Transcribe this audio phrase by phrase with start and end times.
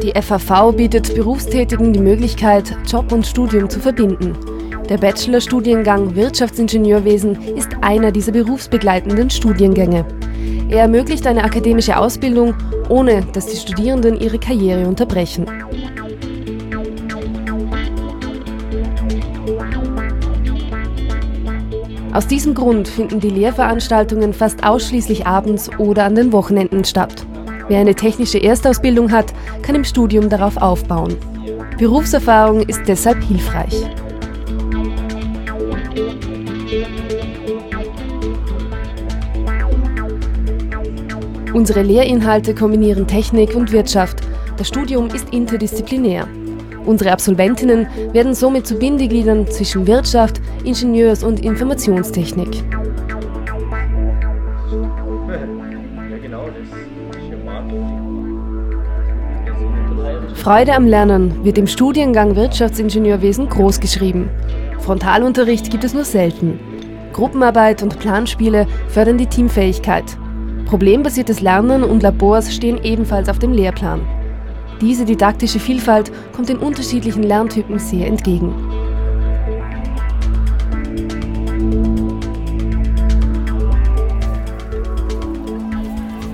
[0.00, 4.36] Die FAV bietet Berufstätigen die Möglichkeit, Job und Studium zu verbinden.
[4.88, 10.06] Der Bachelorstudiengang Wirtschaftsingenieurwesen ist einer dieser berufsbegleitenden Studiengänge.
[10.68, 12.54] Er ermöglicht eine akademische Ausbildung,
[12.88, 15.46] ohne dass die Studierenden ihre Karriere unterbrechen.
[22.12, 27.26] Aus diesem Grund finden die Lehrveranstaltungen fast ausschließlich abends oder an den Wochenenden statt.
[27.68, 31.16] Wer eine technische Erstausbildung hat, kann im Studium darauf aufbauen.
[31.78, 33.84] Berufserfahrung ist deshalb hilfreich.
[41.52, 44.20] Unsere Lehrinhalte kombinieren Technik und Wirtschaft.
[44.56, 46.26] Das Studium ist interdisziplinär.
[46.88, 52.64] Unsere Absolventinnen werden somit zu Bindegliedern zwischen Wirtschaft, Ingenieurs- und Informationstechnik.
[60.32, 64.30] Freude am Lernen wird im Studiengang Wirtschaftsingenieurwesen großgeschrieben.
[64.80, 66.58] Frontalunterricht gibt es nur selten.
[67.12, 70.04] Gruppenarbeit und Planspiele fördern die Teamfähigkeit.
[70.64, 74.00] Problembasiertes Lernen und Labors stehen ebenfalls auf dem Lehrplan.
[74.80, 78.54] Diese didaktische Vielfalt kommt den unterschiedlichen Lerntypen sehr entgegen.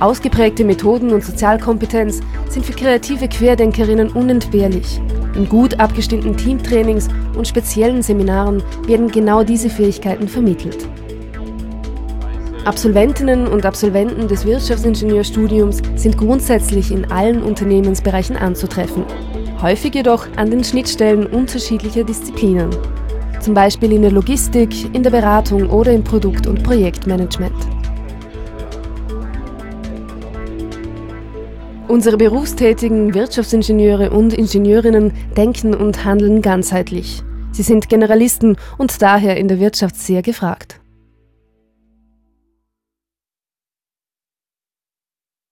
[0.00, 4.98] Ausgeprägte Methoden und Sozialkompetenz sind für kreative Querdenkerinnen unentbehrlich.
[5.34, 10.88] In gut abgestimmten Teamtrainings und speziellen Seminaren werden genau diese Fähigkeiten vermittelt.
[12.64, 19.04] Absolventinnen und Absolventen des Wirtschaftsingenieurstudiums sind grundsätzlich in allen Unternehmensbereichen anzutreffen,
[19.62, 22.68] häufig jedoch an den Schnittstellen unterschiedlicher Disziplinen,
[23.40, 27.56] zum Beispiel in der Logistik, in der Beratung oder im Produkt- und Projektmanagement.
[31.88, 37.22] Unsere berufstätigen Wirtschaftsingenieure und Ingenieurinnen denken und handeln ganzheitlich.
[37.52, 40.79] Sie sind Generalisten und daher in der Wirtschaft sehr gefragt.